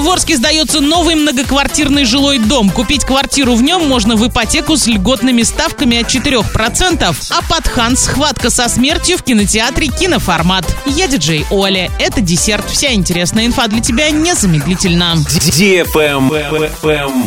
[0.00, 2.70] В Орске сдается новый многоквартирный жилой дом.
[2.70, 7.14] Купить квартиру в нем можно в ипотеку с льготными ставками от 4%.
[7.28, 10.64] А под Хан схватка со смертью в кинотеатре «Киноформат».
[10.86, 11.90] Я диджей Оля.
[11.98, 12.64] Это десерт.
[12.70, 15.16] Вся интересная инфа для тебя незамедлительно.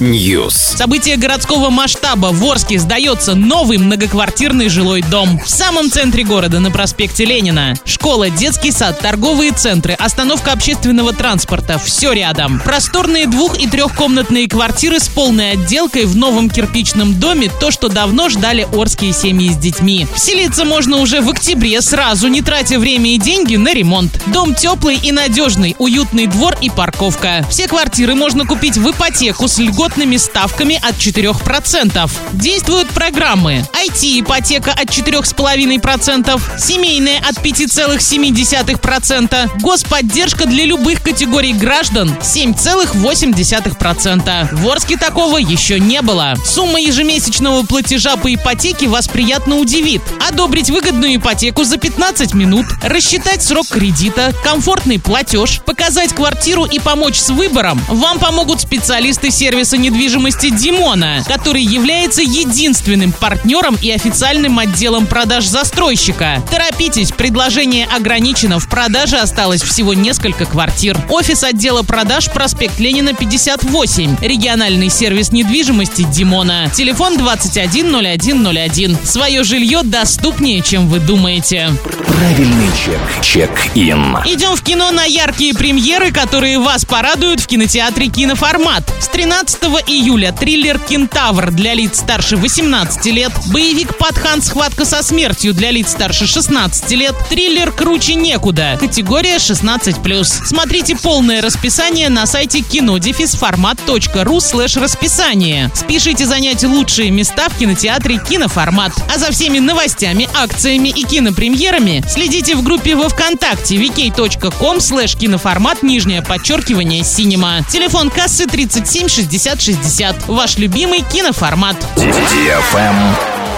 [0.00, 0.52] News.
[0.52, 2.28] Событие городского масштаба.
[2.32, 5.38] В Орске сдается новый многоквартирный жилой дом.
[5.44, 7.74] В самом центре города, на проспекте Ленина.
[7.84, 11.78] Школа, детский сад, торговые центры, остановка общественного транспорта.
[11.78, 12.61] Все рядом.
[12.64, 17.50] Просторные двух- и трехкомнатные квартиры с полной отделкой в новом кирпичном доме.
[17.60, 20.06] То, что давно ждали орские семьи с детьми.
[20.14, 24.12] Вселиться можно уже в октябре сразу, не тратя время и деньги на ремонт.
[24.26, 27.44] Дом теплый и надежный, уютный двор и парковка.
[27.50, 32.10] Все квартиры можно купить в ипотеку с льготными ставками от 4%.
[32.32, 42.16] Действуют программы IT-ипотека от 4,5%, семейная от 5,7%, господдержка для любых категорий граждан
[42.56, 44.54] 7,8%.
[44.54, 46.34] В Орске такого еще не было.
[46.44, 50.02] Сумма ежемесячного платежа по ипотеке вас приятно удивит.
[50.28, 57.16] Одобрить выгодную ипотеку за 15 минут, рассчитать срок кредита, комфортный платеж, показать квартиру и помочь
[57.16, 65.06] с выбором вам помогут специалисты сервиса недвижимости Димона, который является единственным партнером и официальным отделом
[65.06, 66.42] продаж застройщика.
[66.50, 70.98] Торопитесь, предложение ограничено, в продаже осталось всего несколько квартир.
[71.10, 74.16] Офис отдела продаж проспект Ленина 58.
[74.20, 76.68] Региональный сервис недвижимости Димона.
[76.74, 78.98] Телефон 210101.
[79.04, 81.70] Свое жилье доступнее, чем вы думаете.
[82.08, 83.00] Правильный чек.
[83.22, 84.18] Check-in.
[84.26, 88.92] Идем в кино на яркие премьеры, которые вас порадуют в кинотеатре «Киноформат».
[89.00, 94.42] С 13 июля триллер «Кентавр» для лиц старше 18 лет, боевик «Патхан.
[94.42, 100.24] Схватка со смертью» для лиц старше 16 лет, триллер «Круче некуда» категория 16+.
[100.24, 105.70] Смотрите полное расписание на сайте кинодефисформат.ру слэш расписание.
[105.74, 108.94] Спешите занять лучшие места в кинотеатре «Киноформат».
[109.14, 115.82] А за всеми новостями, акциями и кинопремьерами следите в группе во Вконтакте vk.com слэш киноформат
[115.82, 117.66] нижнее подчеркивание cinema.
[117.68, 120.28] Телефон кассы 37 60 60.
[120.28, 121.76] Ваш любимый киноформат.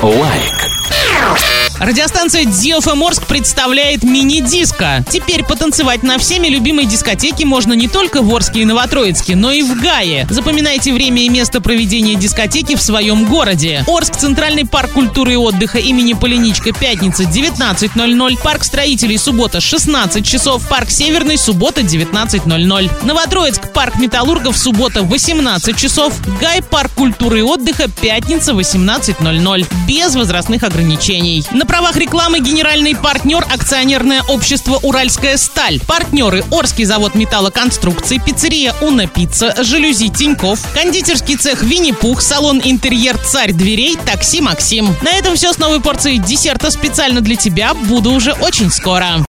[0.00, 1.61] Лайк.
[1.82, 5.04] Радиостанция DFM Орск представляет мини-диско.
[5.10, 9.64] Теперь потанцевать на всеми любимой дискотеке можно не только в Орске и Новотроицке, но и
[9.64, 10.28] в Гае.
[10.30, 13.82] Запоминайте время и место проведения дискотеки в своем городе.
[13.88, 20.68] Орск, Центральный парк культуры и отдыха имени Полиничка, пятница 19.00, парк строителей, суббота 16 часов,
[20.68, 23.04] парк Северный, суббота 19.00.
[23.04, 29.66] Новотроицк, парк металлургов, суббота 18 часов, Гай, парк культуры и отдыха, пятница 18.00.
[29.88, 31.44] Без возрастных ограничений.
[31.50, 35.80] На правах рекламы генеральный партнер акционерное общество «Уральская сталь».
[35.80, 43.52] Партнеры Орский завод металлоконструкций, пиццерия «Уна Пицца», жалюзи Тиньков, кондитерский цех «Винни-Пух», салон «Интерьер Царь
[43.52, 44.94] дверей», такси «Максим».
[45.00, 47.72] На этом все с новой порцией десерта специально для тебя.
[47.72, 49.14] Буду уже очень скоро.